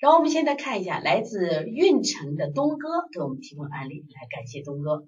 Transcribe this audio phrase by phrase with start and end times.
[0.00, 5.06] 然后我们现在看一下来自运城的东哥给我们提供案例，来感谢东哥。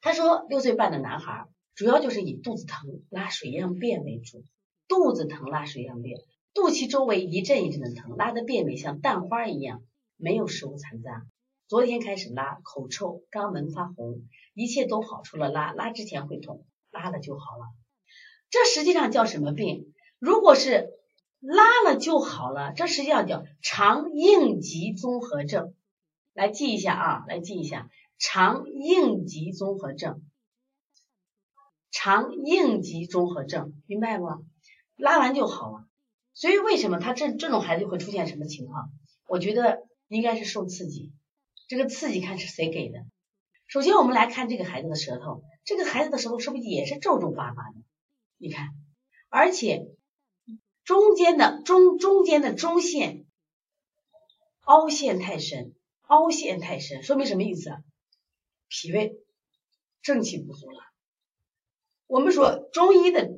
[0.00, 1.44] 他说六岁半的男孩，
[1.74, 4.44] 主要就是以肚子疼、拉水样便为主，
[4.86, 6.20] 肚子疼、拉水样便，
[6.54, 9.82] 肚脐周围一阵一阵的疼，拉的便便像蛋花一样，
[10.16, 11.26] 没有食物残渣。
[11.66, 14.22] 昨天开始拉，口臭，肛门发红，
[14.54, 17.64] 一切都好，除了拉，拉之前会痛，拉了就好了。
[18.50, 19.92] 这实际上叫什么病？
[20.20, 20.90] 如果是
[21.40, 25.74] 拉了就好了，这实际上叫肠应急综合症。
[26.32, 30.22] 来记一下啊，来记一下肠应急综合症。
[31.90, 34.26] 肠应急综合症，明白不？
[34.96, 35.84] 拉完就好了。
[36.34, 38.90] 所以为什么他这这种孩子会出现什么情况？
[39.26, 41.12] 我觉得应该是受刺激。
[41.66, 43.04] 这个刺激看是谁给的？
[43.66, 47.76] 首先我们来看这个孩子的舌头，这个孩子的舌头是不是也是皱皱巴巴的？
[48.38, 48.68] 你看，
[49.28, 49.88] 而且
[50.88, 53.26] 中间的中中间的中线
[54.60, 55.74] 凹陷太深，
[56.06, 57.72] 凹陷太深，说明什么意思？
[58.68, 59.18] 脾胃
[60.00, 60.80] 正气不足了。
[62.06, 63.28] 我们说中医的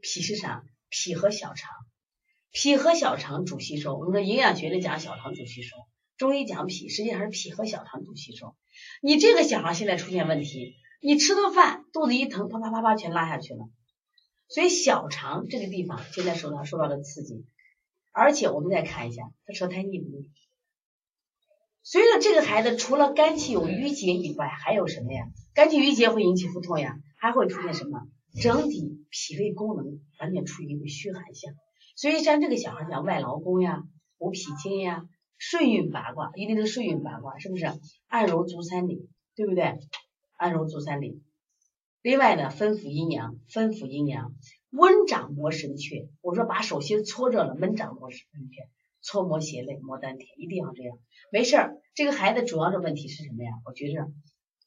[0.00, 0.62] 脾是啥？
[0.88, 1.74] 脾和小肠，
[2.52, 3.96] 脾和小肠主吸收。
[3.96, 5.76] 我们说营养学里讲小肠主吸收。
[6.16, 8.54] 中医讲脾，实际上是脾和小肠主吸收。
[9.02, 13.68] 你这个小孩现在出现问题，你吃顿饭肚子一疼，啪啪啪啪全拉下去了。
[14.48, 17.44] 所以小肠这个地方现在受到受到了刺激，
[18.12, 20.30] 而且我们再看一下他舌苔腻不腻？
[21.82, 25.28] 所以说这个孩子除了肝气有郁结以外，还有什么呀？
[25.54, 28.08] 肝气郁结会引起腹痛呀，还会出现什么？
[28.40, 31.54] 整体脾胃功能完全处于一个虚寒象。
[31.96, 33.82] 所以像这个小孩讲外劳宫呀、
[34.18, 35.08] 补脾经呀。
[35.38, 37.66] 顺运八卦一定是顺运八卦，是不是？
[38.08, 39.78] 按揉足三里，对不对？
[40.38, 41.20] 按揉足三里。
[42.06, 44.32] 另外呢，分府阴阳，分府阴阳，
[44.70, 46.06] 温掌摩神阙。
[46.20, 48.68] 我说把手心搓热了，温掌摩神阙，
[49.02, 51.00] 搓摩胁肋，摩丹田，一定要这样。
[51.32, 53.50] 没事儿，这个孩子主要的问题是什么呀？
[53.64, 54.06] 我觉着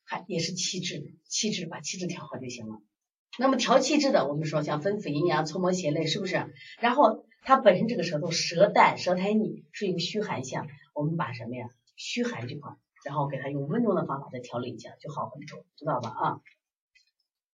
[0.04, 2.82] 还也是气滞，气滞把气滞调好就行了。
[3.38, 6.54] 那么调气滞的，我们说像分府阴阳，搓摩胁肋，是不是？
[6.82, 7.26] 然后。
[7.42, 12.74] 他本身这个舌头舌淡舌苔腻是一个虚寒象，我们把什么呀虚寒这块，
[13.06, 16.42] 然后给他用温中的方法再调理一下就好很多，知道吧啊？